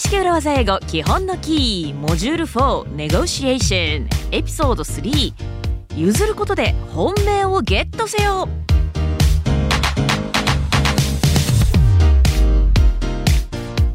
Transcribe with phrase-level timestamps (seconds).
[0.00, 5.34] 外資系裏技英語基本のキーモジュール4ネゴシエーションエピソード3
[5.94, 8.48] 譲ることで本命をゲットせよ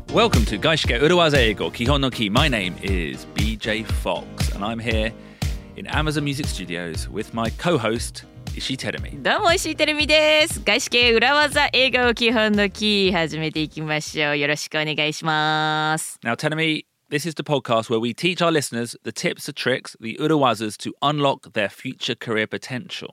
[0.09, 2.29] Welcome to Gaishike Urawaza Eigo Kihon no Ki.
[2.29, 5.11] My name is BJ Fox, and I'm here
[5.75, 9.21] in Amazon Music Studios with my co-host Ishii Terumi.
[9.21, 19.53] どうも石井てるみです外資系裏技英語基本のキー始めていきましょうよろしくお願いします Now, Terumi, this is the podcast where we teach our listeners the tips, the
[19.53, 23.09] tricks, the Urawazas to unlock their future career potential.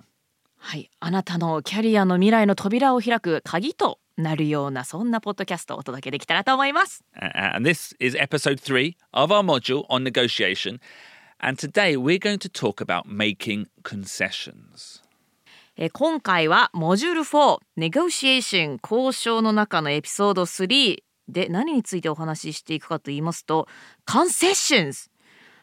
[0.59, 10.79] はいあなたのキャリアの未来の扉を開く鍵となるようなそんなポッドキャストをお届けできたらと思います Uh, and this is episode three of our module on negotiation.
[11.45, 15.02] And today we're going to talk about making concessions.
[15.77, 20.99] えー今回はモジュール4ネゴシエーション交渉の中のエピソード3
[21.29, 23.67] で何についてお話ししていくかと言いますと
[24.11, 25.09] コンセッションズ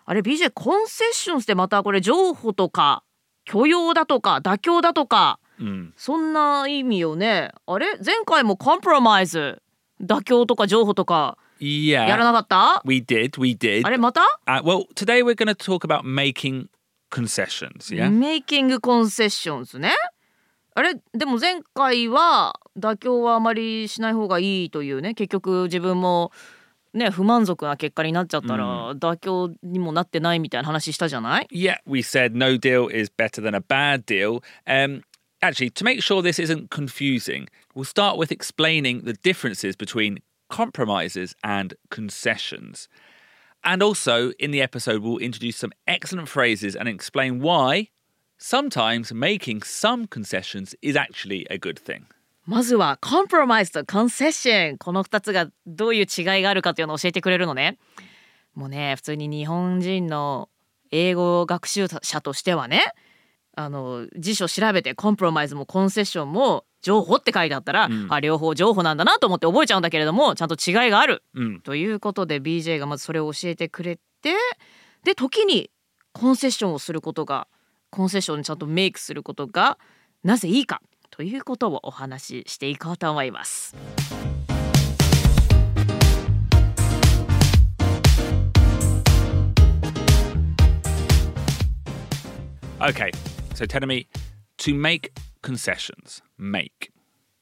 [0.05, 3.03] あれ BJ コンセッションズってまたこれ譲歩とか
[3.45, 5.91] 許容だとか妥協だとか Mm.
[5.97, 7.51] そんな意味よね。
[7.67, 9.61] あれ前回もコンプロマイズ
[10.01, 13.85] 妥協とか譲歩とかやら Yeah, なかった、we did, we did.
[13.85, 16.67] あれまた？Uh, well, today we're going to talk about making
[17.09, 17.93] concessions.
[17.93, 18.09] Yeah.
[18.09, 19.93] メイキングコンセッションズね
[20.75, 26.31] あれでも前回は妥協はあまりしない方がいいというね結局自分も
[26.93, 34.41] ね不満足な結果になっちゃったら、妥協にもなってないみたいな話したじゃない Yeah, we said no deal is better than a bad deal.
[34.66, 35.01] Um,
[35.41, 41.35] actually, to make sure this isn't confusing, we'll start with explaining the differences between compromises
[41.44, 42.88] and concessions.
[43.62, 47.88] And also, in the episode, we'll introduce some excellent phrases and explain why
[48.36, 52.05] sometimes making some concessions is actually a good thing.
[52.47, 57.78] まずはコンプロマイズとコンセッションこの2つがどういう違いがあるかというのを教えてくれるのね
[58.54, 60.50] もうね普通に日本人の
[60.91, 62.82] 英語学習者としてはね
[63.56, 71.62] あの辞書調べてコンプロマイズもコンセッションも 情報って書いてあったら、あ両方情報なんだなと思って覚えちゃうんだけれどもちゃんと違いがある、うん。
[71.62, 74.35] ということで BJ がまずそれを教えてくれて
[75.03, 75.69] で時に
[76.13, 77.47] コンセッションをすることが
[77.90, 79.78] コンセッションにちゃんとメイクすることが
[80.23, 83.75] なぜいいかということをお話ししていこうと思います。
[92.81, 93.11] Okay,
[93.56, 94.07] so tell me
[94.57, 95.11] to make
[95.42, 96.22] concessions.
[96.38, 96.91] Make.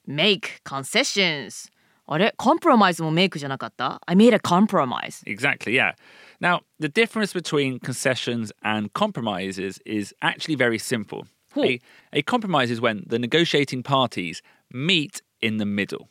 [0.07, 1.71] make concessions
[2.07, 5.95] あれコンプロマイズもメイクじゃなかった ?I made a compromise Exactly, yeah.
[6.41, 11.27] Now, the difference between concessions and compromises is actually very simple.
[11.55, 11.65] Cool.
[11.65, 11.81] A,
[12.13, 14.43] a compromise is when the negotiating parties
[14.73, 16.09] meet in the middle.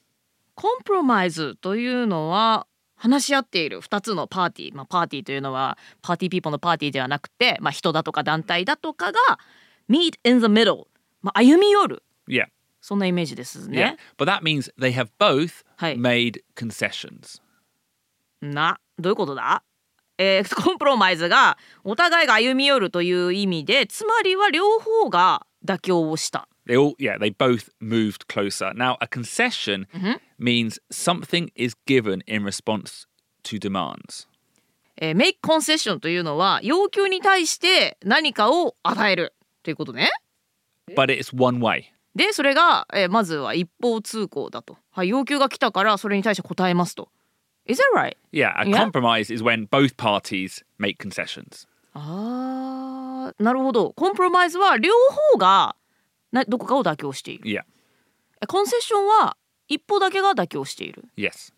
[0.56, 9.20] コンプロマイズというのは話し合っている2つのパーティー、まあ、パーティーというのはパーティーピーポーのパーティーではなくて、まあ、人だとか団体だとかが
[9.90, 10.86] meet in the middle、
[11.27, 12.47] まあ、歩み寄る Yeah.
[12.81, 14.25] そんなイメージですね Yeah.
[14.25, 15.97] But that means they have both Hey.
[16.01, 17.41] made concessions.
[18.41, 19.63] などういうことだ
[20.19, 28.73] えーコンプロマイズがお互いが歩み寄るという意味でつまりは両方が妥協をした They all, yeah, they both moved closer.
[28.75, 29.87] Now, a concession
[30.39, 33.07] means something is given in response
[33.45, 34.27] to demands.
[34.97, 40.11] えー、メイクコンセッションというのは要求に対して何かを与えるということね。
[40.95, 41.85] But it's one way.
[42.15, 44.79] でそれが、えーまずは一方通行だと。
[44.91, 47.09] はい要求が来たからそれに対して答えますと。
[47.67, 48.17] Is that right?
[48.33, 48.91] Yeah, a Yeah?
[48.91, 51.67] compromise is when both parties make concessions.
[51.95, 53.93] あーなるほど。
[53.93, 54.93] コンプロマイズは両
[55.33, 55.77] 方が
[56.33, 57.45] などこかを妥協している。
[57.45, 57.63] Yeah.
[58.43, 59.37] えコンセッションは
[59.69, 61.05] 一方だけが妥協している。
[61.17, 61.53] Yes.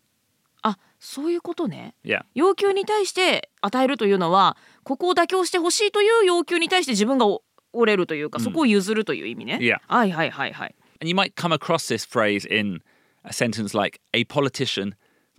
[0.61, 1.93] あそういうことね。
[2.03, 2.23] Yeah.
[2.33, 7.43] 要求に対して与えるというのはここを妥協してほしいという要求に対して自分がお
[7.73, 9.59] 折れるというか、そこを譲るという意味ね。
[9.61, 9.79] Yeah.
[9.87, 10.75] はいはいはいはい。
[11.01, 12.81] And you might come across this phrase in
[13.23, 14.95] a sentence like a politician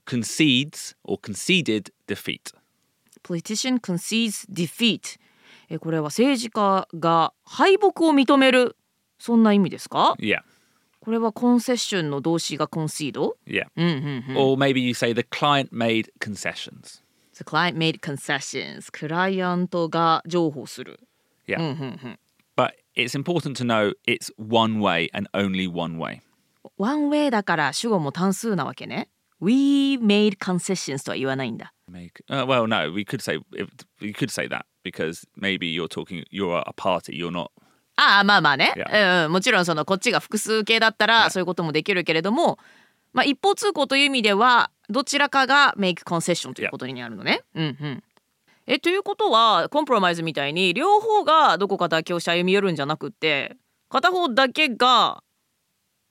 [0.07, 2.53] concedes or conceded defeat.
[3.23, 5.19] Politician concedes defeat
[5.69, 8.77] えこれは政治家が敗北を認める
[9.19, 10.41] そんな意味ですか Yeah.
[11.01, 13.33] これはコンセッションの動詞が concede?
[13.47, 13.67] Yeah.
[13.77, 14.37] うんうんうん。
[14.37, 17.03] Or maybe you say the client made concessions.
[17.35, 21.01] The client made concessions クライアントが譲歩する
[21.47, 21.59] Yeah.
[21.59, 21.75] うんうんう
[22.09, 22.19] ん。
[22.61, 26.21] But it's important to know it's one way and only one way.
[26.77, 29.09] One way だから主語も単数なわけね
[29.41, 33.39] We made concessions とは言わないんだ Make uh, well, no, we could say
[34.03, 37.51] we could say that because maybe you're talking, you're a party, you're not.
[37.97, 39.27] ああまあまあね、Yeah.
[39.27, 42.59] うん、もちろんそのこっちが複数形だったらそういうこともできるけれども、
[43.15, 47.41] まあ、一方通行という意味ではどちらかが make concession ということになるのね。
[47.55, 48.05] うんうん。
[48.73, 53.57] えということはコンプロマイズみたいに両方がどこか妥協して歩み寄るんじゃなくって
[53.89, 55.25] 片方だけが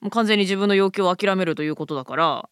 [0.02, 2.50] もう完全に自分の要求を諦めるということだから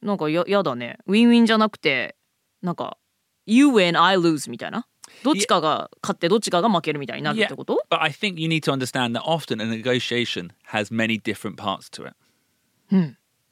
[0.00, 2.16] なんかややだねウィンウィンじゃなくて
[2.62, 2.96] なんか
[3.44, 4.86] You win I lose みたいな
[5.22, 12.08] どっちかが勝ってどっちかが負けるみたいになるってこと？But I think you need to understand that often a negotiation has many different parts to
[12.08, 12.16] it.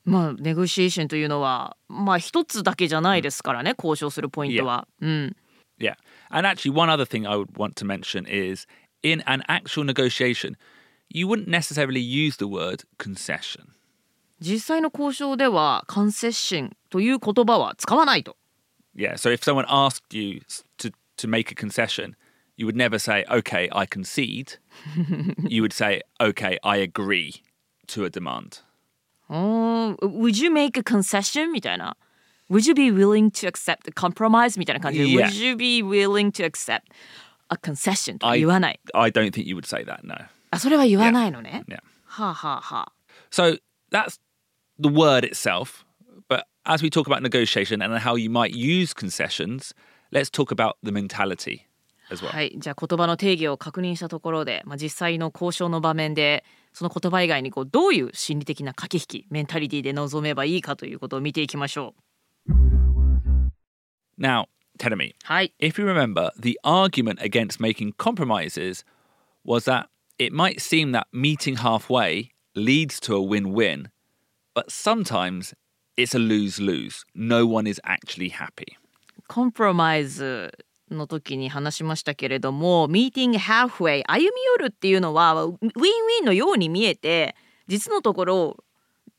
[0.07, 4.89] まあネゴシエーションというのはまあ一つだけじゃないですからね交渉するポイントは。
[5.03, 5.37] うん。
[5.80, 5.96] Yeah.
[6.30, 8.66] And actually, one other thing I would want to mention is
[9.02, 10.56] in an actual negotiation,
[11.10, 13.70] you wouldn't necessarily use the word concession.
[14.40, 18.36] 実際の交渉ではカンセッションという言葉は使わないと。
[18.96, 19.16] Yeah.
[19.16, 22.16] So if someone asked you s- to, to make a concession,
[22.58, 24.60] you would never say, okay, I concede.
[25.48, 27.42] you would say, okay, I agree
[27.88, 28.62] to a demand.
[29.30, 31.52] おー Would you make a concession?
[31.52, 31.96] みたいな。
[32.51, 34.59] Would you be willing to accept a compromise?
[34.59, 35.05] みたいな感じで。
[35.05, 35.27] Yeah.
[35.27, 36.83] Would you be willing to accept
[37.49, 38.19] a concession?
[38.19, 38.81] とか言わない。
[38.95, 40.15] I don't think you would say that, no.
[40.51, 41.65] あ、それは言わないのね。
[41.69, 41.81] Yeah.
[42.05, 42.93] はあはあはあ。
[43.31, 43.59] So
[43.91, 44.19] that's
[44.79, 45.85] the word itself.
[46.29, 49.75] But as we talk about negotiation and how you might use concessions,
[50.11, 51.67] let's talk about the mentality
[52.11, 52.31] as well.
[52.31, 62.08] はい、じゃあ言葉の定義を確認したところで、まあ、実際の交渉の場面でその言葉以外にこうどういう心理的な駆け引きメンタリティで臨めばいいかということを見ていきましょう。
[64.19, 64.47] Now,
[64.79, 68.85] Tenemi, はい、if you remember, the argument against making compromises
[69.45, 69.87] was that
[70.19, 73.89] it might seem that meeting halfway leads to a win win,
[74.55, 75.55] but sometimes
[75.97, 77.05] it's a lose lose.
[77.15, 78.77] No one is actually happy.
[79.29, 80.53] コンプロマイズ
[80.91, 87.37] の時に話しましたけれども、ミーティングハーフウェイ歩み寄るっていうのはウィンウィンのように見えて、
[87.67, 88.57] 実のところ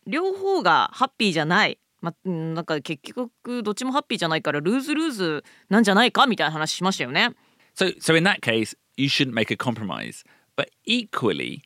[0.07, 1.77] 両方がハッピーじゃない。
[2.00, 7.30] まあ、うんなんか結局どっちもハッピーじゃないからルーズルーズなんじゃないかみたいな話しましたよね。
[7.74, 10.22] So, so in that case, you shouldn't make a compromise.
[10.56, 11.62] But equally,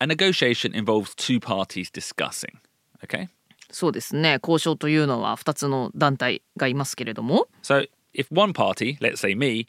[0.00, 2.58] a negotiation involves two parties discussing.
[3.04, 3.28] Okay?
[3.70, 9.66] そうですね交渉というのは2つの団体がいますけれども So if one party, let's say me,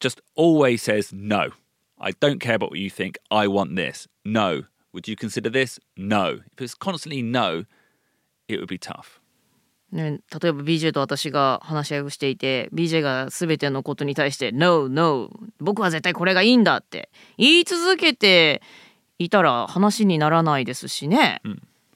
[0.00, 1.50] just always says no,
[1.98, 4.08] I don't care about what you think, I want this.
[4.24, 4.64] No.
[4.92, 5.80] Would you consider this?
[5.96, 6.40] No.
[6.56, 7.64] If it's constantly no,
[8.48, 9.17] it would be tough.
[9.91, 18.61] ね、例えば BJ と私が話し合いをしていて BJ が全てのことに対して「No, no 僕は絶対これがいいんだ」って言い続けて
[19.17, 21.41] いたら話にならないですしね。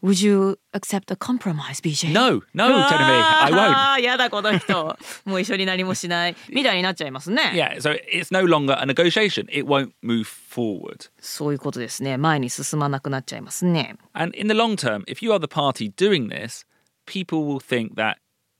[0.03, 2.11] Would you accept a compromise, BJ?
[2.11, 3.71] No, no, me, I won't.
[3.73, 7.53] あーやだこの人もう一緒に何もしないみたいになっちゃいますね。
[7.55, 9.45] Yeah, so it's no longer a negotiation.
[9.49, 11.09] It won't move forward.
[11.21, 13.95] そういうことですね前に進まなくなっちゃいますね。
[14.11, 16.65] And in the long term, if you are the party doing this,
[17.05, 18.17] people will think that,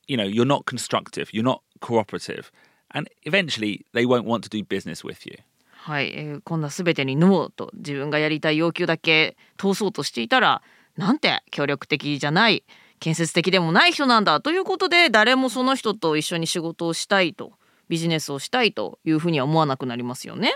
[0.07, 2.51] you know, you're not constructive, you're not cooperative,
[2.92, 5.38] and eventually they won't want to do business with you.
[5.86, 10.62] はい、えー今度は全てにノーと自分がやりたい要求だけ通そうとしていたら
[10.95, 12.63] なんて協力的じゃない
[13.01, 17.51] 建設的でもない人なんだということで誰もその人と一緒に仕事をしたいと
[17.90, 20.54] ビジネスをしたいというふうには思わなくなりますよね。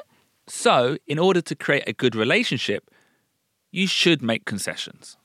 [0.48, 2.84] So, in order to create a good relationship,
[3.74, 5.18] you should make concessions.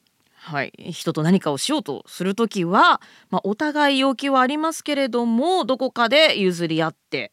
[0.45, 7.31] はい、人と何かをしようとするときは、まあ、お互い要求はありますけれどもどこかで譲り合って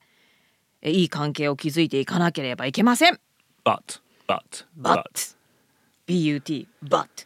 [0.83, 3.19] えいい関係を築いていかなければいけません。
[3.65, 5.03] But, but, But,
[6.07, 7.25] but, but.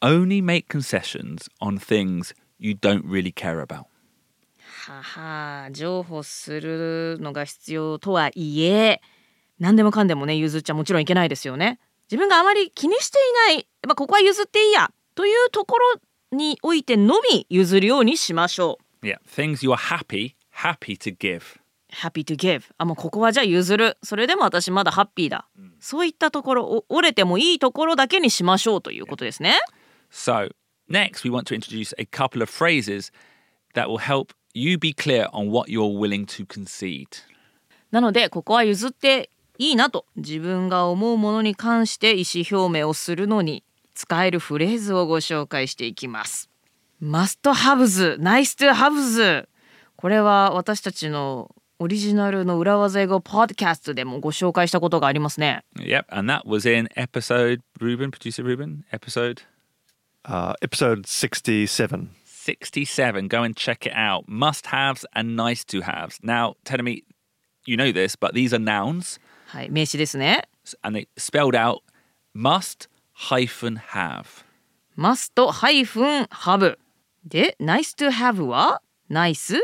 [0.00, 3.84] only make concessions on things you don't really care about.
[4.86, 9.00] はは譲歩するのが必要とはいえ
[9.58, 11.78] 何でもかんでもね譲っちゃもちろんいけないですよね
[12.10, 13.18] 自分があまり気にして
[13.50, 21.58] いない、まあ、ここは譲っていいやというところにおいてのみ譲るようにしましょう Yeah, things you are happy, happy to give.
[21.94, 25.46] happy to give あもうここはじゃあ譲るそれでも私まだハッピーだ、
[25.80, 29.54] そういったところお折れてもいいところだけにしましょうということですね
[30.10, 30.50] So,
[30.88, 33.12] next, we want to introduce a couple of phrases
[33.74, 37.08] that will help you be clear on what you're willing to concede.
[37.90, 43.62] なのでここは譲っていいなと自分が思うものに関して意思表明をするのに
[43.94, 46.50] 使えるフレーズをご紹介していきます。
[47.02, 49.46] must haves, nice to haves
[49.96, 55.64] これは私たちのオリジナルの裏技英語ポッドキャストでもご紹介したことがありますね。
[55.76, 59.42] Yep, and that was in episode, Ruben, producer Ruben, episode
[60.24, 62.10] Uh, episode 67.
[62.24, 63.28] 67.
[63.28, 64.24] Go and check it out.
[64.26, 66.18] Must haves and nice to haves.
[66.22, 67.04] Now, telling me,
[67.66, 69.18] you know this, but these are nouns,
[69.54, 70.48] はい、名詞ですね。
[70.82, 71.82] and they spelled out
[72.34, 72.88] must
[73.30, 74.44] hyphen have.
[74.98, 76.76] must ハイフン have
[77.24, 79.60] で nice to have は nice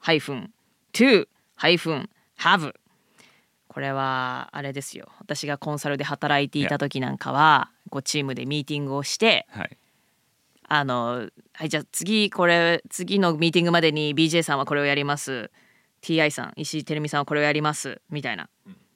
[0.00, 0.50] ハイフン
[0.92, 2.10] to ハイフン
[2.40, 2.74] have
[3.68, 9.76] これはあれですよ私がコンサルで働いていた時なんかはこうチームでミーティングをしてはい。
[10.72, 15.52] あのはいじゃあ次これ次のミーティングまでに BJ さんはこれをやります
[16.02, 18.48] TI さん石井てるみさんはこれをやりますみたいな。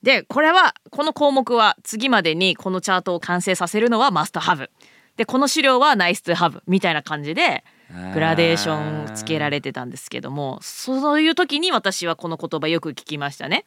[0.05, 4.71] で、これは、この項目は次までにこのチャートを完成させるのはマストハブ。
[5.17, 7.65] で、この資料はナイスハブみたいな感じで
[8.13, 13.65] グラデーションつけられてたんですけども、そういう時に私はこの言葉よく聞きましたね。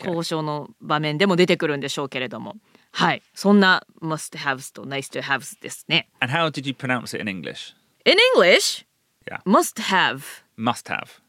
[0.00, 2.56] 交渉の場面でも出てくるんでしょうけれども。
[2.90, 3.22] はい。
[3.34, 6.08] そんなマストハブとナイスハブですね。
[6.20, 7.74] And how did you pronounce it in English?
[8.06, 8.86] In English?
[9.30, 9.40] Yeah.
[9.44, 10.22] Must have.
[10.56, 11.20] Must have.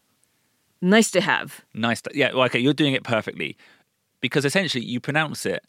[0.81, 1.63] Nice to have.
[2.13, 3.57] Yeah, okay, you're doing it perfectly.
[4.24, 5.62] because essentially you pronounce it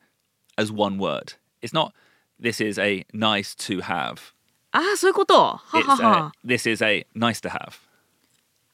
[0.57, 1.33] as one word.
[1.61, 1.93] It's not.
[2.39, 4.33] This is a nice to have.
[4.73, 7.73] ああそういうことは It's はは a, this is a nice to have.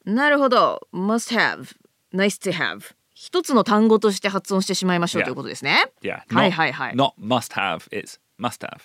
[0.05, 1.75] なるほど must have
[2.13, 5.25] nice to have 一つの単語として発音してしまいましょう Yeah.
[5.25, 6.21] ということですね Yeah.
[6.33, 7.89] はい Not, はいはい Not must have.
[7.89, 8.81] It's must have.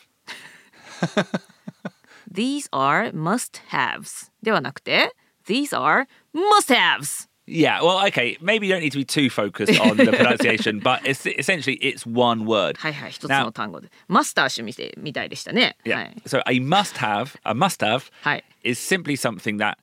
[2.33, 5.15] These are must haves ではなくて
[5.47, 8.39] These are must haves Yeah, well, okay.
[8.41, 12.07] Maybe you don't need to be too focused on the pronunciation, but it's essentially it's
[12.07, 12.77] one word.
[12.79, 15.95] はいはい一つ Now- の単語でマスター氏みてみたいでしたね Yeah.
[15.97, 19.75] はい So a must have, a must have, はい is simply something that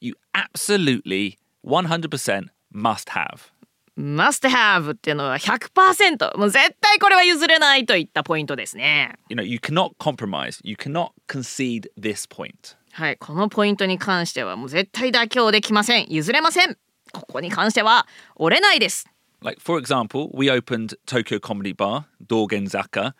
[0.00, 3.50] you absolutely 100% must have.
[3.98, 10.60] must have っていうのは100%もう絶対これは譲れないといったポイントですね You know, you cannot compromise.
[10.62, 12.76] You cannot concede this point.
[12.92, 16.76] はいこのポイントに関してはもう絶対妥協できません譲れません
[17.19, 19.07] ここに関しては折れないです
[19.43, 23.13] Like for example, we opened Tokyo Comedy Bar, Dorgenzaka.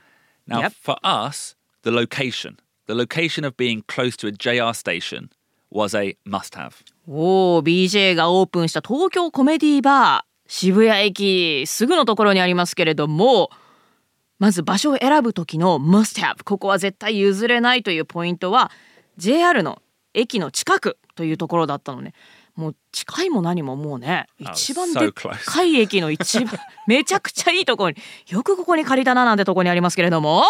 [0.47, 0.73] Now, Yep.
[0.81, 5.29] for us, the location, the location of being close to a JR station,
[5.71, 6.83] was a must-have.
[7.07, 13.49] おー BJ がオープンした東京コメディバー渋谷駅すぐのところにありますけれども
[14.39, 18.71] まず場所を選ぶ時の must have ここは絶対譲れないというポイントは
[19.17, 19.81] JR の
[20.13, 22.13] 駅の近くというところだったのね
[22.55, 26.57] もう近いも何ももうね Oh, 一番でっ.かい駅の一番
[26.87, 27.97] めちゃくちゃいいところに
[28.29, 30.43] よくここに借りたななんてところにありますけれども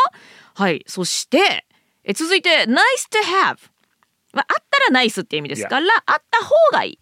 [0.54, 1.66] はいそして
[2.04, 2.74] え続いて nice
[3.10, 3.58] to have
[4.34, 7.00] まああったらナイスって意味ですから、あった方がいい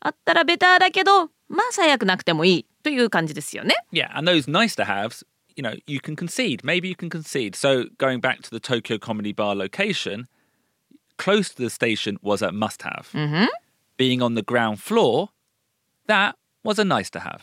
[0.00, 5.22] あったらベターだけどまあ最悪なくてもいいという感じですよね Yeah, and those nice to haves,
[5.56, 6.62] you know, you can concede.
[6.64, 7.54] Maybe you can concede.
[7.54, 10.26] So going back to the Tokyo Comedy Bar location,
[11.18, 13.10] close to the station was a must have.
[14.00, 15.28] Being on the ground floor,
[16.06, 16.32] that
[16.64, 17.40] was a nice to have.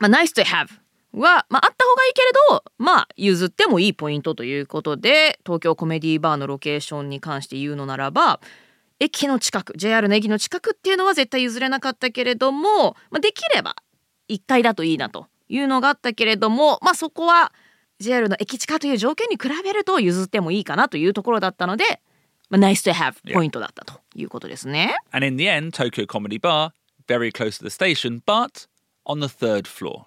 [0.00, 0.66] まあ nice to have
[1.12, 8.40] は、まあ、あった方がいいけれどまあ譲ってもいいポイントということで東京コメディーバーのロケーションに関して言うのならば
[8.98, 13.76] 駅の近く JR の駅の近くっていうのは絶対譲れなかったけれども、まあ、できれば
[14.28, 17.52] 1階だといいなというのがあったけれどもまあそこは
[18.00, 22.00] JR の駅近という条件に比べると譲ってもいいかなというところだったので、
[22.50, 24.94] まあ、nice to have ポイントだったということですね。
[25.12, 26.70] And in the end, Tokyo Comedy Bar,
[27.06, 28.66] very close to the station, but
[29.04, 30.04] on the third floor.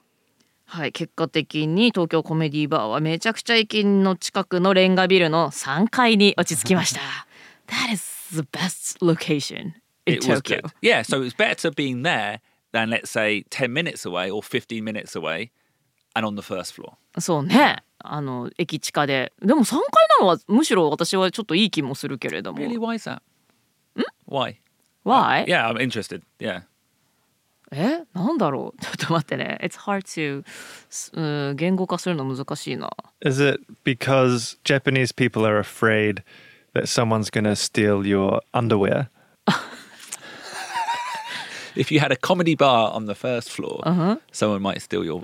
[0.65, 7.01] はい、結果的に東京コメディバーはめちゃくちゃ駅の近くのレンガビルの3階に落ち着きました。
[7.67, 9.73] That is the best location
[10.05, 10.61] in It Tokyo.
[10.81, 12.39] Yeah, so it was better being there
[12.71, 15.51] than, let's say, 10 minutes away or 15 minutes away
[16.15, 16.93] and on the first floor.
[17.19, 17.83] そうね。
[18.03, 19.79] あの駅地下ででも3階
[20.19, 22.77] なのはむしろ私はちょっといい気もするけれども Really?
[22.77, 23.21] Why is that?
[24.27, 24.57] Why?
[25.03, 25.45] Why?
[25.47, 26.21] Yeah, I'm interested.
[26.39, 26.63] Yeah.
[27.73, 30.43] えなんだろうちょっと待ってね It's hard to
[31.13, 32.89] うん言語化するの難しいな
[33.25, 36.21] Is it because Japanese people are afraid
[36.73, 39.09] that someone's going to steal your underwear?
[41.75, 43.81] If you had a comedy bar on the first floor,
[44.33, 45.23] someone might steal your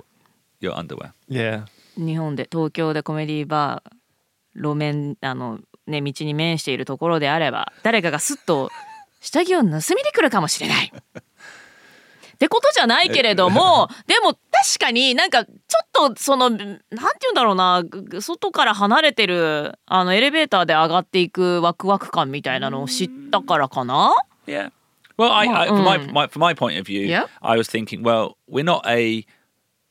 [0.60, 1.12] your underwear.
[1.28, 1.66] Yeah.
[1.98, 3.98] 日本で東京でコメディバー
[4.54, 8.70] 路面あのね道に面しているところであれば誰かがすっと
[9.20, 9.80] 下着を盗みに
[10.14, 10.92] 来るかもしれない。
[12.34, 15.52] ってことじゃないけれどもでも確かになんかちょ
[16.08, 17.00] っとそのなんて言
[17.30, 24.14] うんだろうなぐ外から離れてるあのエレベーターで上がっていくワクワク感みたいなのを知ったからかな
[24.46, 24.70] ？Yeah.
[25.16, 26.12] Well, I, I for my, mm.
[26.12, 27.26] my from my point of view, Yeah.
[27.42, 29.26] I was thinking, well, we're not a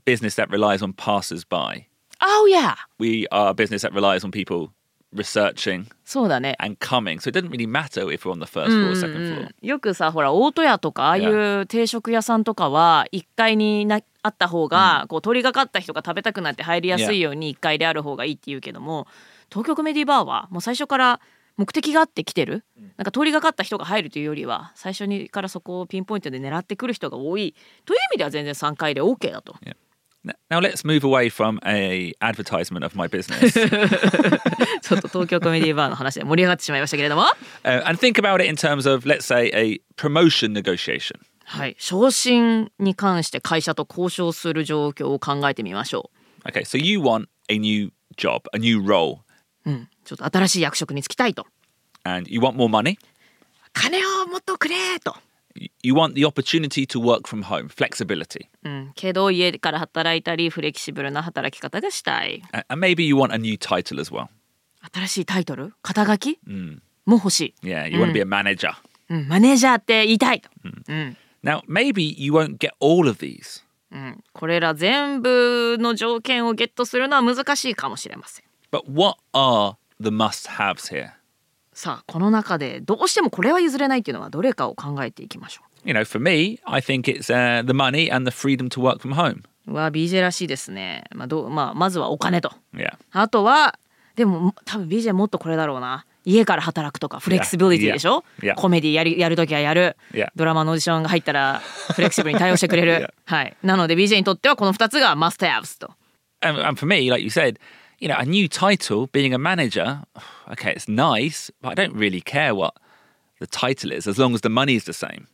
[0.05, 1.86] business that relies on passers-by.
[2.21, 2.75] Oh yeah.
[2.99, 4.69] We are a business that relies on people
[5.13, 6.55] researching そうだね。
[6.59, 7.19] and coming.
[7.19, 9.49] So it doesn't really matter if we're on the first floor or second floor.
[9.61, 19.07] よくさほら大戸屋とかああいう定食屋さんとかは1階になあった方が、こう通りがかった人が食べたくなって入りやすいように1階である方がいいって言うけども
[19.49, 21.21] 東京コメディバーはもう最初から
[21.55, 22.65] 目的があって来てる。
[22.97, 27.55] なんか通りがかった人が入るというよりは最初にからそこをピンポイントで狙ってくる人が多い。
[27.85, 29.55] という意味では全然3回で OK だと。
[29.65, 29.75] N-
[30.49, 33.51] Now let's move away from a advertisement of my business
[34.81, 37.23] ちょっと東京コメディバーの話で盛り上がってしまいましたけれども
[37.63, 41.19] uh, and think about it in terms of, let's say, a promotion negotiation.
[41.45, 46.11] はい昇進に関して会社と交渉する状況を考えてみましょ
[46.45, 49.19] Okay, so you want a new job, a new role,
[49.65, 51.45] う、うん、ちょっと新しい役職に就きたいと
[52.03, 52.97] and you want more money.
[53.73, 55.15] 金をもっとくれと
[55.82, 58.46] You want the opportunity to work from home, flexibility.
[58.64, 64.28] うん、けど家から働いたりフレキシブルな働き方がしたい A- And maybe you want a new title as well.
[64.94, 66.38] 新しいタイトル肩書き、
[67.04, 68.72] も欲しい、 Yeah, you want to be a manager.
[69.10, 80.48] うん、マネージャーって言いたいと、うん、 Now, maybe you won't get all of these, うん、これら全部の条件をゲットするのは難しいかもしれません but what are the must
[80.48, 81.10] haves here?
[81.77, 88.81] さあこの中でどうしてもこれは譲れないっていうのはどれかを考えていきましょ You know, for me, I think it's uh, the money and the freedom to
[88.81, 89.43] work from home.
[89.67, 92.97] ううわ BJ らしいですね、まあどうまあ、まずはお金と Yeah.
[93.11, 93.77] あとは
[94.15, 98.53] でも多分 BJ もっとこれだろうな家から働くとかフレキシビリティでしょ、Yeah.
[98.53, 98.55] Yeah.
[98.55, 100.29] コメディやりやるときはやる、Yeah.
[100.35, 101.59] ドラマのオーディションが入ったら
[101.93, 103.13] フレキシブルに対応してくれる.
[103.25, 105.91] はい、なので BJ にとってはこの2つがマストハブスと
[106.41, 107.59] And, and for me, like you said,
[107.99, 110.03] you know, a new title, being a manager,
[110.51, 112.73] okay, it's nice, but I don't really care what
[113.39, 115.27] the title is as long as the money is the same.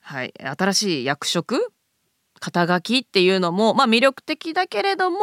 [0.00, 1.72] はい、新しい役職
[2.40, 5.18] 肩書きっていうのも、まあ、魅力的だけれども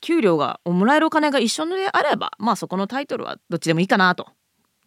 [0.00, 4.26] 給料がもらえるお金が一緒であればまあそこのタイトルはどっちでもいいかなと。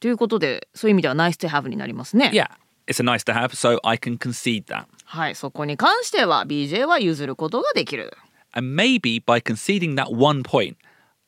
[0.02, 2.32] ということでそういう意味ではナイス to have になりますね。
[2.34, 2.50] Yeah,
[2.88, 4.86] it's a nice to have, so I can concede that.
[5.06, 8.14] はい、そこに関しては BJ は譲ることができる。
[8.52, 10.76] And maybe by conceding that one point,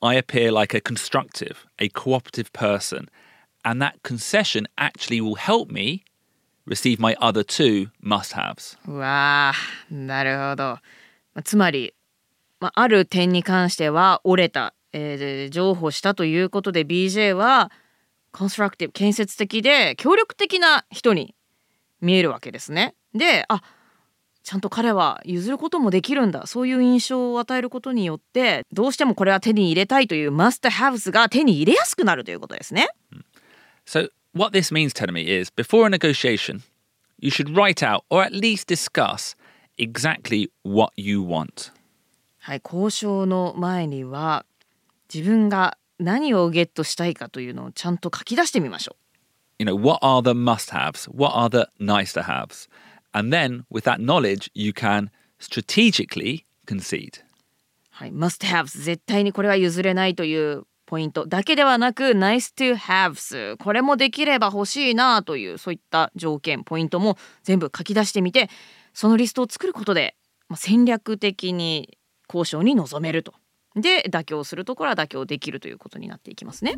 [0.01, 3.07] I appear like a constructive, a cooperative person.
[3.63, 6.03] And that concession actually will help me
[6.65, 8.77] receive my other two must haves.
[8.87, 10.63] うわーなるほど。
[10.63, 10.79] ま
[11.35, 11.93] あつまり、
[12.59, 17.71] まあ、ある点に関しては折れた、えー譲歩したということで BJ は
[18.31, 21.35] コンストラクティブ建設的で協力的な人に
[21.99, 22.95] 見えるわけですね。
[23.13, 23.61] であ
[24.43, 32.89] ちゃんと彼は譲ることもできるんだそういう印象を与えることによってどうしてもこれは手に入れたいというマストハブスが手に入れやすくなるということですね。
[33.85, 36.61] So, what this means, Telemi, is before a negotiation,
[37.19, 39.35] you should write out or at least discuss
[39.77, 41.71] exactly what you want.
[42.39, 44.45] はい、交渉の前には
[45.13, 48.95] 自分が何をゲットしたいかというのをちゃんと書き出してみましょ
[49.59, 51.07] You know, what are the must haves?
[51.11, 52.67] What are the nice to haves?
[53.13, 57.23] And then, with that knowledge, you can strategically concede.
[57.89, 68.49] はい、must have 絶対にこれは譲れないというポイントだけではなく nice to haves これもできれば欲しいなというそういった条件ポイントも全部書き出してみて
[68.93, 70.15] そのリストを作ることで、
[70.49, 71.97] ま、戦略的に
[72.27, 73.33] 交渉に臨めると。
[73.73, 76.75] で妥協するところは妥協できるということになっていきますね。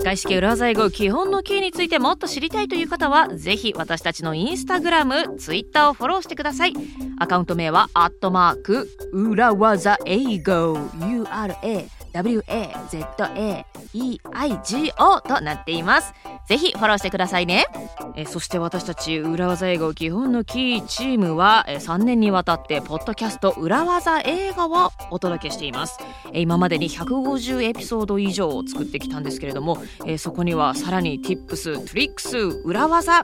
[0.00, 6.74] 外資系裏技英語基本のキーについてもっと知りたいという方はぜひ私たちのインスタグラム、ツイッターをフォローしてください。
[7.18, 10.76] アカウント名はアットマーク裏技英語。
[10.98, 13.72] URA WAZAEIGO
[15.22, 16.12] となっています。
[16.48, 17.66] ぜひフォローしてくださいね。
[18.16, 25.98] えーそして私たち裏技英語基本のキーチームはえー3年にわたってポッドキャスト裏技英語をお届けしています。
[26.32, 33.22] えー今までに150エピソード以上を作ってきたんですけれどもえーそこにはさらに Tips、トリックス、裏技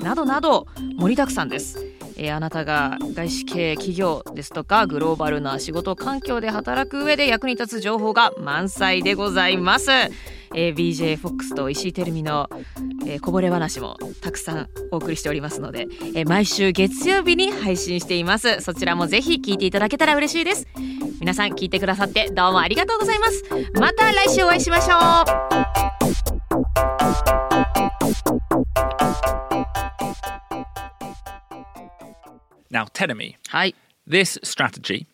[0.00, 0.66] などなど
[0.98, 1.78] 盛りだくさんです。
[2.16, 9.90] えーあなたが外資系企業ですとかグローバルな仕事環境で働く上で役に立つ情報が満載でございます、
[10.54, 12.48] えー BJFOX と石井てるみの、
[13.06, 18.60] えーこぼれ話もたくさんお送りしておりますので、えー毎週月曜日に配信しています。
[18.60, 20.66] そちらもぜひ聞いていただけたら嬉しいです。
[21.20, 23.44] 皆さん聞いてくださってどうもありがとうございます。
[23.74, 26.38] また来週お会いしましょう。
[32.70, 33.74] Now, Tenemy, はい
[34.06, 35.06] this strategy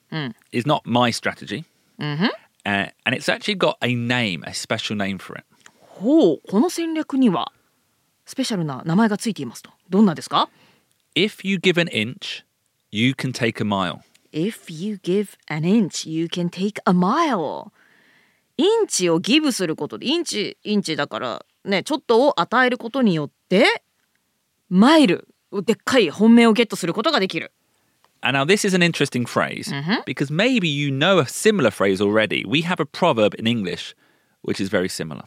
[0.53, 1.65] is not my strategy.
[1.99, 5.45] Uh, and it's actually got a name, a special name for it.
[5.79, 7.53] ほうこの戦略には
[8.27, 10.49] スペシャルな名前がついていますとどんなですか
[11.15, 12.45] If you give an inch,
[12.91, 14.01] you can take a mile.
[14.33, 17.71] If you give an inch, you can take a mile.
[18.57, 23.85] インチをギブすることで、インチ、インチだから、ね、ちょっとを与えることによって、
[24.69, 25.29] マイル、
[25.65, 27.53] でっかい本命をゲットすることができる。
[28.24, 29.72] And now this is an interesting phrase
[30.06, 32.44] because maybe you know a similar phrase already.
[32.46, 33.96] We have a proverb in English
[34.42, 35.24] which is very similar.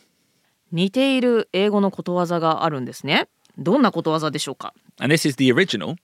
[0.72, 3.28] 似ている英語のことわざがあるんですね。
[3.58, 5.96] どんなことわざでしょうか And this is the original,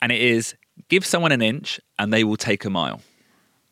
[0.00, 0.56] and it is
[0.88, 3.00] give someone an inch and they will take a mile.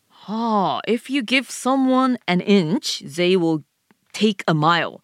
[0.09, 3.63] はあ、If you give someone an inch, they will
[4.13, 5.01] take a mile.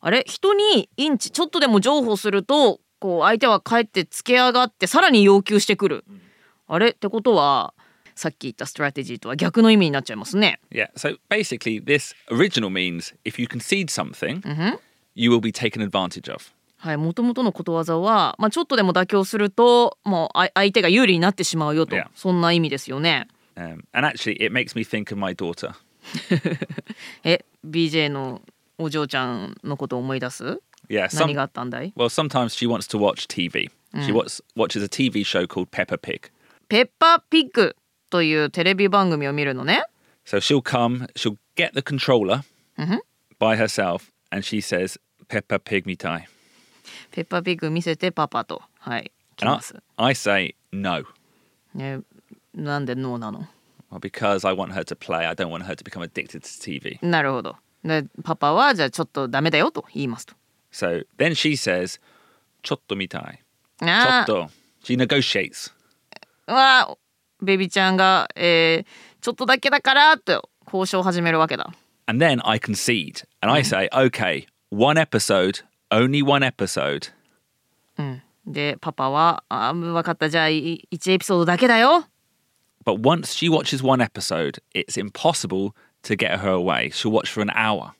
[0.00, 6.04] あれ人にインチちょっとでも譲歩するとこう相手は帰ってつけ上がってさらに要求してくる。
[6.67, 7.73] あれってことは
[8.15, 10.59] さっき言ったストラテジーとは逆の意味になっちゃいますね。
[10.71, 14.41] Yeah, so basically, this original means if you concede something,
[15.15, 16.51] you will be taken advantage of.
[16.77, 22.07] はい、もともとのことわざは、まあ、ちょっとでも妥協するともうあ相手が有利になってしまうよと Yeah.
[22.13, 23.27] そんな意味ですよね。
[23.55, 25.73] Um, and actually, it makes me think of my daughter.
[27.23, 28.41] え BJ の
[28.77, 33.71] お嬢ちゃんのことを思い出す Yeah, 何 some, があったんだい well, sometimes she wants to watch TV.
[33.95, 36.29] She watch, watches a TV show called Peppa Pig.
[36.75, 37.73] ペッパーピッグ
[38.09, 39.85] というテレビ番組を見るのね。
[40.25, 42.41] So she'll come, she'll get the controller
[43.39, 46.25] by herself, and she says, Peppa Pig mitai.
[47.11, 48.61] ペッパーピッグ見せてパパと。
[48.77, 49.09] はい。
[49.37, 49.75] 来ま I, す。
[49.95, 51.05] I say, no.
[51.73, 52.01] ね、
[52.53, 53.47] なんでノーなの
[53.89, 55.25] Well, because I want her to play.
[55.25, 56.99] I don't want her to become addicted to TV.
[57.01, 57.55] なるほど。
[57.85, 60.35] でパパはじゃあちょっとダメだよと言いますと。
[60.73, 62.01] So then she says,
[62.63, 63.37] chotto mitai.
[63.79, 64.49] ああ Chotto.
[64.83, 65.73] She negotiates.
[66.47, 66.97] わあ
[67.41, 71.73] ベビちゃんが、えーちょっとだけだからと交渉を始めるわけだ。
[72.05, 73.25] And then I concede.
[73.41, 77.11] And I say, okay, one episode, only one episode.
[78.45, 82.05] でパパは「あ分かったじゃあ1エピソードだけだよ
[82.85, 86.91] But once she watches one episode, it's impossible to get her away.
[86.91, 87.93] She'll watch for an hour.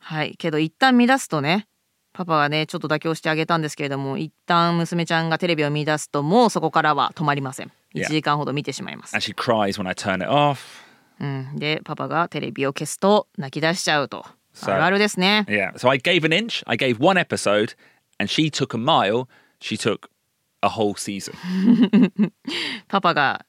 [0.00, 1.66] はいけど一旦乱すとね
[2.14, 8.06] パパがねちょっと妥協してあげたんですけれども一旦娘ちゃんがテレビを見出すともうそこからは止まりません Yeah.
[8.06, 10.56] 1時間ほど見てしまいます、And she cries when I turn it off.
[11.20, 15.74] うん、でパパがテレビを消すと泣き出しちゃうとさああるあるですね Yeah.
[15.74, 17.76] So I gave an inch, I gave one episode,
[18.18, 19.28] and she took a mile.
[19.60, 20.08] She took
[20.60, 21.34] a whole season.
[22.88, 23.46] パパが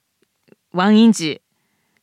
[0.74, 1.42] ワンインチ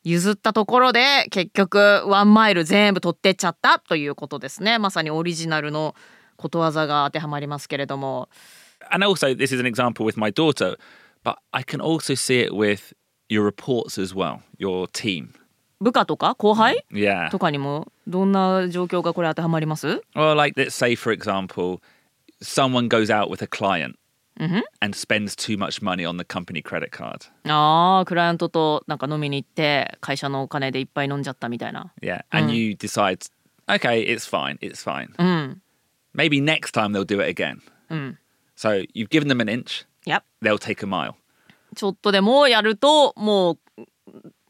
[0.03, 5.95] 譲ったところで結局ワンマイル全部取ってっちゃったということですねまさにオリジナルの
[6.43, 8.27] ことわざが当てはまりますけれども
[8.91, 10.77] And also, this is an example with my daughter,
[11.23, 12.93] but I can also see it with
[13.29, 15.29] your reports as well, your team.
[15.79, 17.29] 部下とか後輩 Yeah.
[17.31, 21.79] とかにもどんな状況がこれ当てはまります Or, like, let's say, for example,
[22.41, 23.95] someone goes out with a client
[24.81, 27.29] and spends too much money on the company credit card.
[27.49, 32.23] ああクライアントとなんか飲みに行って会社のお金でいっぱい飲んじゃったみたいな Yeah.
[32.31, 33.19] And you decide,
[33.69, 35.13] okay, it's fine, it's fine.
[36.15, 37.61] Maybe next time they'll do it again.
[38.55, 41.13] So you've given them an inch, いや they'll take a mile.
[41.75, 43.57] ちょっとでもやるとも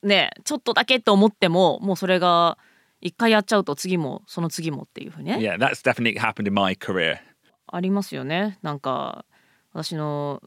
[0.04, 2.58] うねちょっとだけと思ってももうそれが
[3.00, 7.18] 一回やっちゃうと次もその次もっていうふうにね Yeah, that's definitely happened in my career.
[7.68, 9.26] ありますよねなんか
[9.74, 10.42] 私の、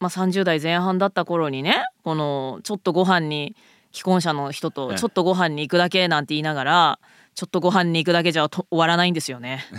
[0.00, 3.54] まあ、30代前半だった頃にねこのちょっとご飯に
[3.92, 6.98] 既婚者の人とうんちょっとご飯に行くだけなんて言いながら
[7.34, 9.64] ちょっとご飯に行くだけじゃと終わらないんですよね。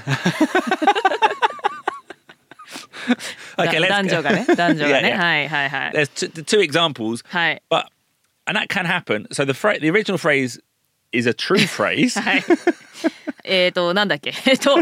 [3.58, 5.18] Okay, だ let's 男女がね男女がね Yeah, yeah.
[5.18, 7.62] はいはいはい There's t- the two examples, はい。
[7.70, 7.84] but
[8.46, 9.28] and that can happen.
[9.32, 10.60] So the fra- the original phrase
[11.12, 12.20] is a true phrase.
[12.20, 12.44] はい。
[13.44, 14.34] えっと、なんだっけ？
[14.48, 14.78] えっと、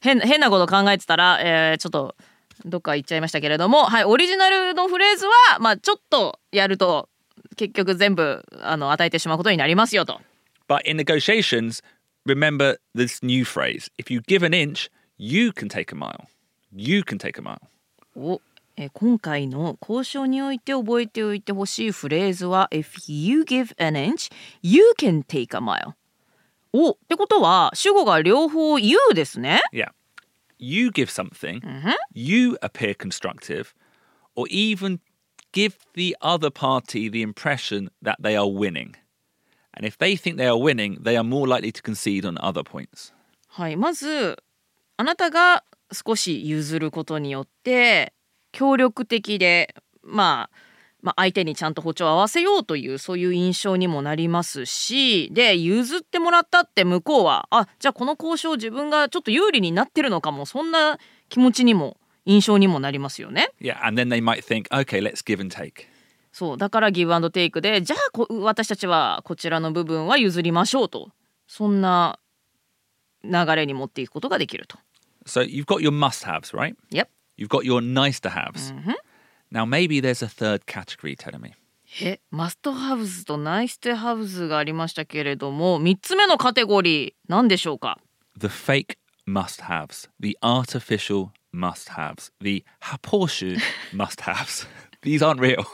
[0.00, 2.16] 変変なこと考えてたら、えーちょっと、
[2.64, 7.08] どっか行っちゃいましたけれども、はい、オリジナルのフレーズは、まあ、ちょっとやると、
[7.56, 10.20] 結局全部、あの、与えてしまうことになりますよと。
[10.66, 11.82] But in negotiations,
[12.25, 16.27] remember this new phrase: if you give an inch, you can take a mile.
[16.71, 17.59] You can take a mile.
[18.15, 18.41] お
[18.77, 25.93] えー今回の交渉において覚えておいてほしいフレーズは If you give an inch, you can take a mile
[26.73, 29.89] おってことは主語が両方 you ですね Yeah.
[30.57, 31.59] You give something,
[32.13, 33.73] you appear constructive,
[34.35, 34.99] or even
[35.51, 38.93] give the other party the impression that they are winning.
[39.76, 42.62] And if they think they are winning, they are more likely to concede on other
[42.62, 43.12] points.
[43.48, 44.42] はいまず
[44.96, 48.12] あなたが少し譲ることによって
[48.52, 50.56] 協力的でまあ
[51.02, 63.50] まあ、相手にちゃんと歩調を合わせようというそういう印象にもなりますしで譲ってもらったって向こうはあじゃあこの交渉自分がちょっと有利になってるのかもそんな気持ちにも印象にもなりますよね。
[63.60, 65.86] Yeah, and then they might think, okay, let's give and take.
[66.36, 71.08] そうだからギブアンドテイクでじゃあこ私たちはこちらの部分は譲りましょうと
[71.48, 72.18] そんな
[73.24, 74.76] 流れに持っていくことができると。
[75.24, 76.76] So you've got your must haves, right?
[76.90, 77.08] Yep.
[77.38, 78.74] You've got your nice to haves.
[79.50, 81.54] Now, maybe there's a third category, telling me.
[82.02, 87.98] えマストハブズとナイステハブズがありましたけれども3つ目のカテゴリー何でしょうか
[88.38, 93.58] The fake must haves, the artificial must haves, the haporshu
[93.94, 94.66] must haves.
[95.06, 95.64] These aren't real.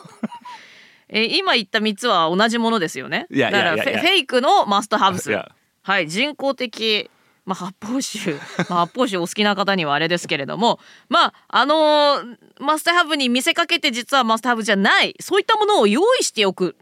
[1.09, 3.27] え今言った3つは同じものですよね。
[3.31, 5.31] だからフェイクのマストハブズ。
[5.31, 5.51] Yeah.
[5.83, 7.11] はい人工的、
[7.45, 8.35] まあ、発泡酒、
[8.71, 16.77] まあ、発泡酒お好きな方にはあれですけれどもまああのーマストハブに見せかけて実はマストハブじゃないそういったものを用意しておく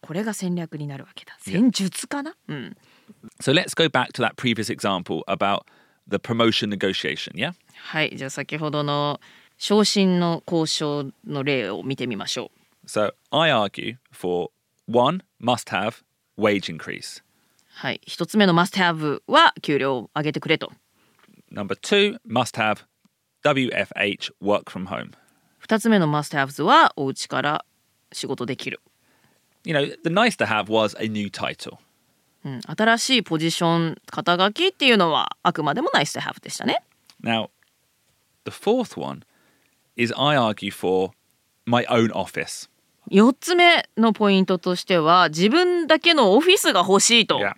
[0.00, 2.76] これが戦略になるわけだ戦術かな、うん、
[3.40, 5.62] So let's go back to that previous example about
[6.08, 7.54] the promotion negotiation, yeah?
[7.74, 9.20] はいじゃあ先ほどの
[9.58, 12.50] 昇進の交渉の例を見てみましょ
[12.84, 14.50] う So I argue for
[14.88, 16.02] one must have
[16.38, 17.22] wage increase.
[17.74, 20.72] はい一つ目のマストハブは給料を上げてくれと
[21.52, 22.84] Number two must have
[23.44, 25.12] WFH work from home.
[25.58, 27.64] 二つ目のマストハブズはお家から
[28.12, 28.80] 仕事できる
[29.64, 31.78] You know, the nice to have was a new title.
[32.44, 36.82] うん、新しいポジション肩書きっていうのはあくまでもナイス to have でしたね。
[37.22, 37.48] Now,
[38.44, 39.22] the fourth one
[39.96, 41.10] is I argue for
[41.64, 42.68] my own office.
[43.10, 47.54] 4つ目のポイントとしては自分だけのオフィスが欲しいと Yeah.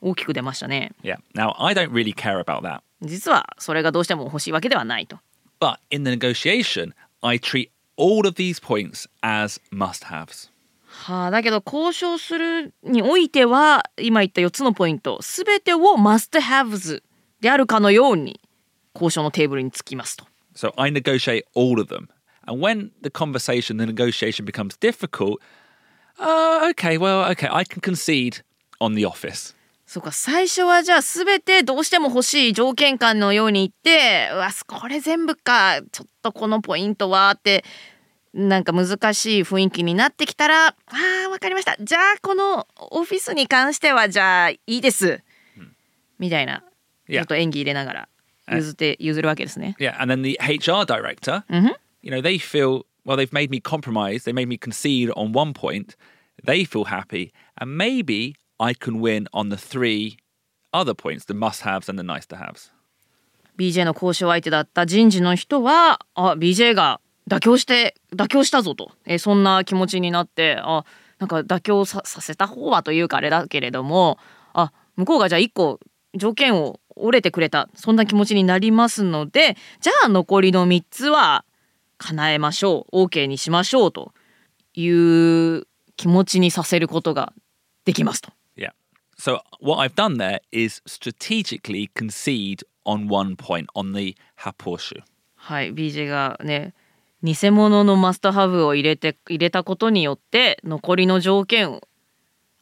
[0.00, 0.92] 大きく出ましたね。
[1.02, 1.16] Yeah.
[1.34, 2.80] Now, I don't really care about that.
[3.02, 5.18] 実はそれがどうしても欲しいわけではないと。
[5.60, 10.50] But in the negotiation, I treat all of these points as must haves.
[10.86, 17.02] はあ、だけど交渉するにおいては今言った4つのポイント全てを must haves
[17.40, 18.40] であるかのように
[18.94, 20.24] 交渉のテーブルにつきますと。
[20.56, 22.08] So I negotiate all of them.
[22.48, 25.40] And when the conversation, the negotiation becomes difficult,
[26.18, 28.42] uh, okay, well, okay, I can concede
[28.80, 29.54] on the office.
[29.86, 37.64] そうか最初はじゃあ全てどうしても欲しい条件感のように言ってうわこれ全部かちょっとこのポイントはって
[38.34, 45.22] なんか難しい雰囲気になってきたらあーわかりましたじゃあこのオフィスに関してはじゃあいいです、
[46.18, 46.64] みたいな
[47.08, 48.08] ち.ょっと演技入れながら
[48.50, 49.76] 譲って譲るわけですね。
[49.78, 51.42] Yeah, and then the HR director,
[52.02, 55.52] you know, they feel well, they've made me compromise, they made me concede on one
[55.52, 55.96] point,
[56.44, 60.18] they feel happy, and maybe I can win on the three
[60.72, 62.72] other points, the must-haves and the nice-to-haves.
[63.56, 70.84] BJ の交渉相手だった人事の人はあ BJ が妥協して妥協したぞと、えーそんな気持ちになってあ
[71.18, 74.18] なんか妥協ささせた方はというかあれだけれども
[74.52, 75.80] あ向こうがじゃあ1個
[76.14, 81.44] 条件を折れてくれたそんな気持ちになりますのでじゃあ残りの3つは
[81.98, 84.12] 叶えましょう OK にしましょうと
[84.74, 87.32] いう気持ちにさせることが
[87.84, 88.30] できますと。
[88.56, 88.70] Yeah.
[89.18, 95.02] So what I've done there is strategically concede on one point on the haporshu.
[95.36, 96.74] はい、BJ がね
[97.22, 101.80] 偽物のマストハブを入れて入れたことによって残りの条件を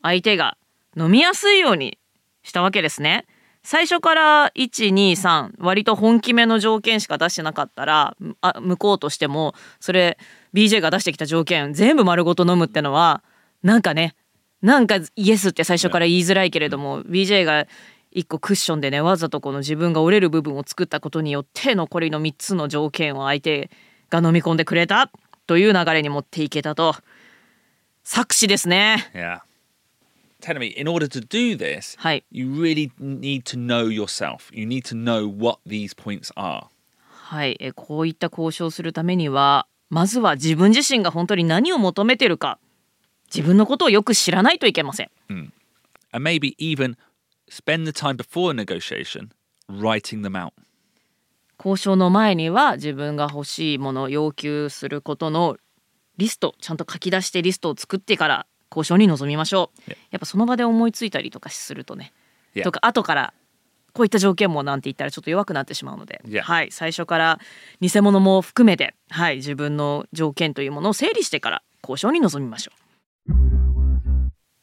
[0.02, 0.56] 相手が
[0.96, 1.98] 飲みやすいように
[2.42, 3.26] したわけですね。
[3.64, 10.18] 最初から123割と本気めの条件しか出してなかったらあ向こうとしてもそれ
[10.52, 13.22] BJ が出してきた条件全部丸ごと飲むってのは
[13.62, 14.14] なんかね
[14.60, 17.66] なんかイエスって最初から言いづらいけれども BJ が
[18.10, 23.70] 一個クッションでねわざとこの自分が折れる部分を作ったことによって残りの3つの条件を相手
[24.10, 25.10] が飲み込んでくれた
[25.46, 26.94] という流れに持っていけたと。
[28.02, 29.10] 作詞ですね。
[29.14, 29.40] Yeah.
[30.44, 31.96] telling order to do this,
[32.30, 34.50] you really need to know yourself.
[34.52, 36.66] You need to know what these points are.
[37.08, 42.58] はい、えこういった交渉するためにはまずは自分自身が本当に何を求めてるか
[43.34, 45.10] 自分のことをよく知らないといけません。
[51.58, 55.56] 交渉の前には自分が欲しいものを要求することの
[56.18, 62.12] リストちゃんと書き出してリストを作ってから交渉に臨みましょう.やっぱその場で思いついたりとかするとね.
[62.62, 63.34] とか後から
[63.92, 67.38] こういった条件もなんて言ったらちょっと弱くなってしまうので.はい最初から
[67.80, 72.72] 偽物も含めて、はい、自分の条件というものを整理してから交渉に臨みましょ
[73.28, 73.32] う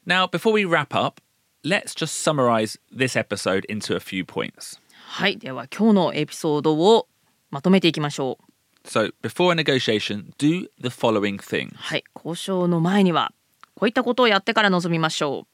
[0.06, 1.22] Now, before we wrap up,
[1.64, 4.80] let's just summarize this episode into a few points.
[5.06, 7.08] はいでは今日のエピソードを
[7.52, 8.44] まとめていきましょう
[8.88, 11.72] So, before a negotiation, do the following things.
[11.76, 13.32] はい交渉の前には
[13.76, 15.46] こういったことをやってから臨みましょ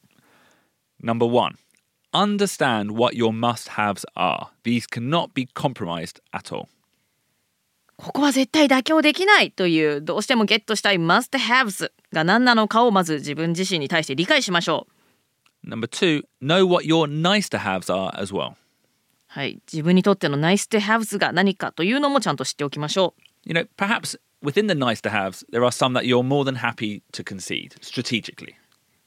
[1.02, 1.56] う Number one,
[2.14, 4.48] understand what your must haves are.
[4.64, 6.68] These cannot be compromised at all.
[7.98, 14.88] ここは絶対妥協できないというどうしてもゲットしたい must haves が何なのかをまず自分自身に対して理解しましょ
[15.66, 15.68] う。
[15.68, 18.54] Number two, know what your nice to haves are as well.
[19.28, 23.22] はい、自分にとっての nice to haves が何かというのもちゃんと知っておきましょう。
[23.46, 27.02] You know, perhaps within the nice to haves, there are some that you're more than happy
[27.14, 28.56] to concede strategically.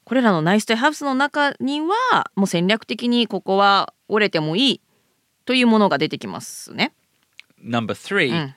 [0.03, 4.81] これらのナイス to haves の中にはもう戦略的にここは折れてもいい
[5.45, 6.93] というものが出てきますね。
[7.63, 8.53] Number three,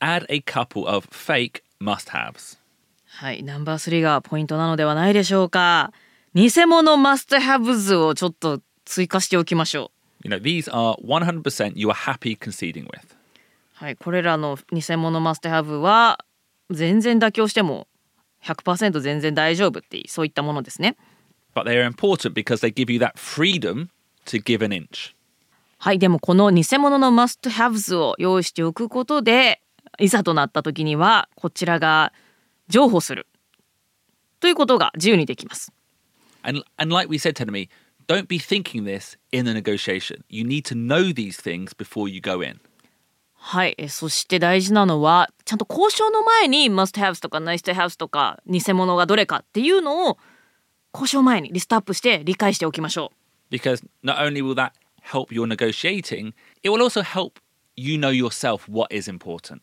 [0.00, 2.58] add a couple of fake must haves.
[3.06, 5.92] はい、ナンバー3がポイントなのではないでしょうか。
[6.34, 9.92] 偽物マストハブズをちょっと追加しておきましょ
[10.24, 10.28] う。
[10.28, 13.14] You know, these are 100% you are happy conceding with.
[13.84, 16.24] はい、これらの偽物マストハブは
[16.70, 17.86] 全然妥協しても
[18.42, 20.96] 100%全然大丈夫ってそういったものですね。
[21.54, 23.88] But they are important because they give you that freedom
[24.24, 25.14] to give an inch.
[25.76, 29.60] はい、でもこの偽物のマストハブズを用意しておくことで
[29.98, 32.14] いざとなった時にはこちらが
[32.68, 33.26] 譲歩する
[34.40, 35.74] ということが自由にできます。
[36.42, 37.68] And, and like we said, Tenemy,
[38.08, 40.24] don't be thinking this in the negotiation.
[40.30, 42.60] You need to know these things before you go in.
[43.46, 50.16] はい、えそして大事なのはちゃんと交渉の前に must haves とか nice to haves とか偽物がどれかっていうのを
[50.94, 53.12] 交渉前にリストアップして理解しておきましょ
[53.50, 54.70] Because not only will that
[55.02, 57.32] help your negotiating, it will also help
[57.76, 59.56] you know yourself what is important.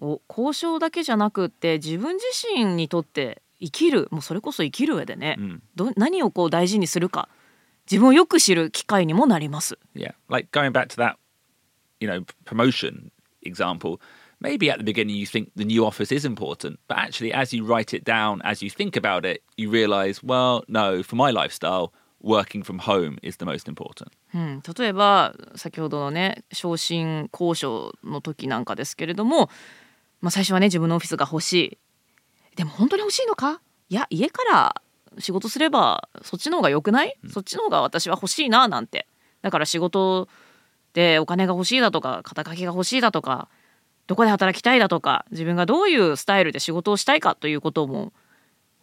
[0.00, 0.06] う。
[0.06, 7.30] お交渉だけじゃなくって自分自身にとって生きるもうそれこそ生きる上でね、んど何をこう大事にするか
[7.90, 9.78] 自分をよく知る機会にもなります。
[9.96, 10.12] Yeah.
[10.28, 11.14] Like going back to that,
[12.00, 13.10] you know, promotion
[13.42, 14.00] example,
[14.40, 17.64] maybe at the beginning you think the new office is important, but actually as you
[17.64, 21.92] write it down, as you think about it, you realize, well, no, for my lifestyle,
[22.20, 24.10] working from home is the most important.
[24.34, 29.48] うん、例えば先ほどのね昇進交渉の時なんかですけれども、
[30.20, 31.78] まあ、最初はね自分のオフィスが欲しい
[32.56, 34.82] でも本当に欲しいのかいや家から
[35.18, 39.06] 仕事すればそっちの方が良くない、そっちの方が私は欲しいななんて
[39.42, 40.28] だから仕事
[40.94, 43.48] でお金が欲しいだとか肩書きが欲しいだとか
[44.06, 48.12] どこで働きたいだとか自分がどういうスタイルで仕事をしたいかということも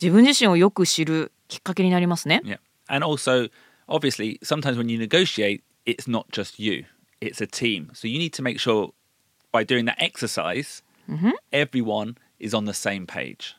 [0.02, 2.42] 自分自身をよく知るきっかけになりますね。
[2.44, 2.60] Yeah.
[2.88, 3.50] And also,
[3.88, 6.86] obviously, sometimes when you negotiate, it's not just you,
[7.22, 7.90] it's a team.
[7.94, 8.92] So you need to make sure
[9.52, 10.84] by doing that exercise,
[11.52, 13.56] everyone is on the same page.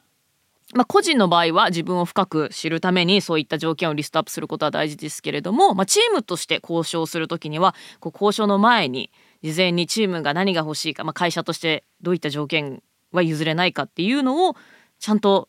[0.75, 9.11] まあ、個人の場合は自分を深く知るためにそういった条件をリストアップすることは大事ですけれども、まあ、チームとして交渉するときにはこう交渉の前に
[9.43, 14.57] 事前にチームが何が欲しいか、まあ、会社としてどういった条件は譲れないかっていうのを
[14.99, 15.49] ちゃんと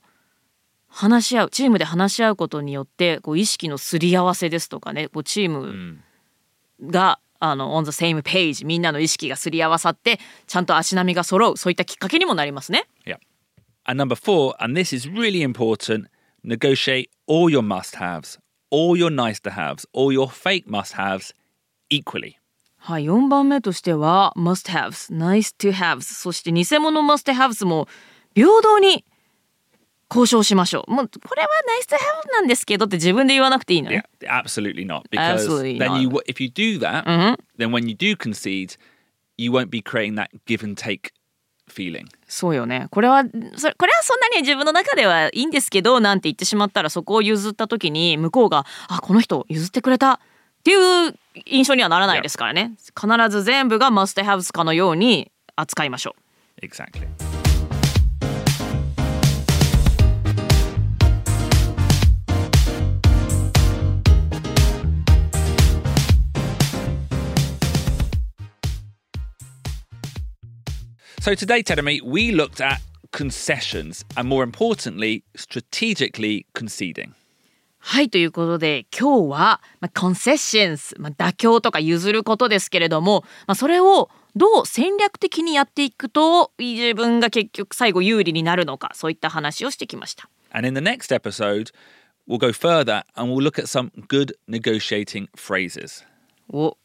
[0.87, 5.97] 話し合うチームで話し合うことによってこう意識のすり合わせですとかねこうチーム
[6.81, 12.87] が、あの on the same page みんなの意識がすり合わさってちゃんと足並みが揃うそういったきっかけにもなりますね。
[13.05, 13.19] Yeah.
[13.86, 16.06] And number four, and this is really important,
[16.44, 18.38] negotiate all your must haves,
[18.70, 21.34] all your nice to haves, all your fake must haves
[21.90, 22.36] equally.
[22.78, 27.86] はい、4番目としては must haves, nice to haves そして偽物 must haves も
[28.34, 29.04] 平等に
[30.10, 30.90] 交渉しましょう。
[30.90, 31.48] もうこれは
[31.80, 34.04] nice to have なんですけどって自分で言わなくていいの Yeah, ね。
[34.22, 35.08] absolutely not.
[35.10, 36.00] Because Absolutely then not.
[36.02, 37.04] you, if you do that,
[37.56, 38.76] then when you do concede,
[39.38, 41.12] you won't be creating that give and take
[41.69, 42.05] feeling.
[42.27, 42.87] そうよね。
[42.91, 43.23] これは
[43.55, 50.19] それこれはそんなに自分の中ではいいんですけどなんて言ってしまったらそこを譲った時に向こうがあこの人譲ってくれたっ
[50.63, 52.73] ていう印象にはならないですからね。
[52.99, 56.15] 必ず全部が must haves かのように扱いましょ
[56.61, 56.65] う。
[56.65, 57.26] Exactly.
[71.27, 72.79] So today, Tedemi, we looked at
[73.11, 77.11] concessions and more importantly, strategically conceding.
[77.79, 90.29] はいということで今日は、まあ、concessions、まあ、妥協とか譲ることですけれども、まあ、それをどう戦略的にやっていくと自分が結局最後有利になるのかそういった話をしてきました。
[90.51, 91.73] And in the next episode,
[92.25, 96.05] we'll go further and we'll look at some good negotiating phrases.
[96.47, 96.77] お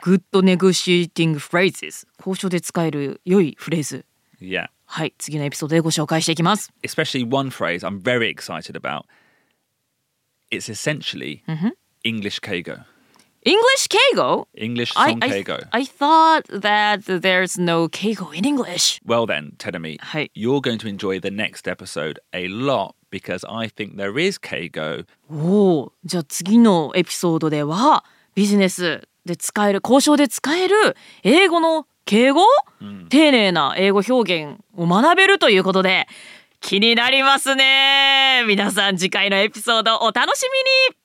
[0.00, 4.04] Good negotiating phrases 交渉で使える良いフレーズ
[4.40, 4.68] Yeah.
[4.86, 6.70] はい次のエピソードでご紹介していきます。
[6.82, 9.04] especially one phrase I'm very excited about.
[10.50, 11.42] It's essentially
[12.04, 12.84] English Keigo.
[13.44, 14.46] English keigo?
[14.56, 15.66] English I, song I, Keigo.
[15.72, 19.00] I thought that there's no keigo in English.
[19.04, 20.28] well then, Tedemi, Hey.
[20.34, 25.06] you're going to enjoy the next episode a lot because I think there is Keigo
[25.28, 25.34] お
[25.86, 28.04] おじゃあ次のエピソードでは
[28.36, 32.42] ビジネスで使える交渉で使える英語の敬語、
[33.08, 36.08] 丁寧な英語表現を学べるということで
[36.60, 40.42] 気になりますね皆さん次回のエピソードお楽し
[40.88, 40.96] みに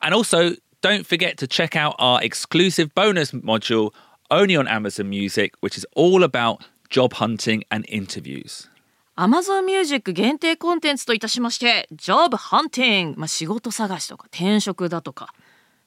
[0.00, 3.90] And also, don't forget to check out our exclusive bonus module
[4.30, 6.58] only on Amazon Music, which is all about
[6.90, 8.68] job hunting and interviews.
[9.16, 15.32] Amazon Music 限定コンテンツといたしまして Job Hunting、まあ、仕事探しとか転職だとか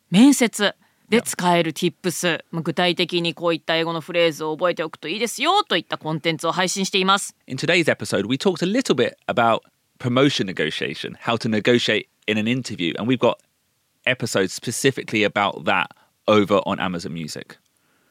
[0.09, 0.75] 面接
[1.09, 9.61] で使える Tips、まあ、具体的にこういった英語のフレーズを覚えておくといいですよといったコンテンツを配信しています In today's episode, we talked a little bit about
[9.99, 13.37] promotion negotiation, how to negotiate in an interview, and we've got
[14.05, 15.87] episodes specifically about that
[16.27, 17.57] over on Amazon Music.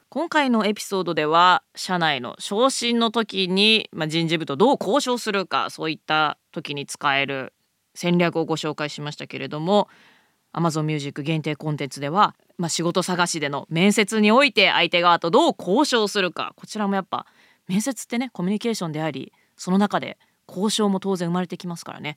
[0.08, 7.52] 今回のエピソードでは社内の昇進の時に、まあ、人事部とどう交渉するかそういった時に使える
[7.94, 9.88] 戦略をご紹介しましたけれども
[10.56, 17.26] Amazon Music 限定コンテンツでは、まあ、仕事探しでの面接において相手側とどう交渉するかこちらもやっぱ
[17.68, 22.16] 面接ってねコミュニケーションでありその中で交渉も当然生まれてきますからね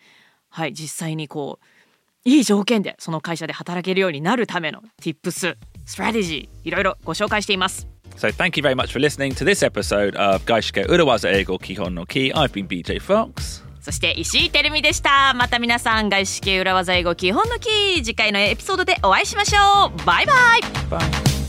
[0.49, 10.87] はい実際にこういい条件でその会社で働けるようになるための Tips ストラテジーいろいろご紹介しています So thank you very much for listening to this episode of Gaishike
[10.87, 12.33] Urawaza Eigo Kihon no Ki.
[12.33, 13.68] I've been BJ Fox.
[13.81, 15.33] そして石井てるみでした。
[15.35, 20.05] また皆さん外資系裏技英語基本のキー次回のエピソードでお会いしましょう。
[20.05, 20.61] バイバイ。
[20.89, 21.39] Bye.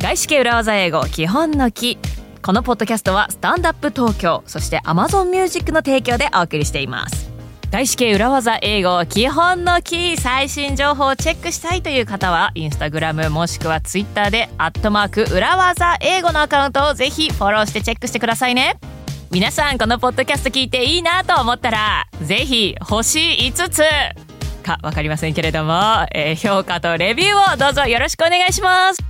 [0.00, 1.98] 外資系裏技英語基本のキ
[2.42, 7.29] このポッドキャストはスタンダップ東京そして Amazon Music の提供でお送りしています。
[7.70, 18.74] 外資系裏技英語基本のキー最新情報をチェックしたいという方はインスタグラムもしくはツイッターでアットマーク裏技英語のアカウントをぜひフォローしてチェックしてくださいね。
[19.30, 23.82] 皆さんこのポッドキャスト聞いていいなと思ったらぜひ星5つ
[24.64, 25.72] かわかりませんけれども、
[26.12, 29.09] えー評価とレビューをどうぞよろしくお願いします。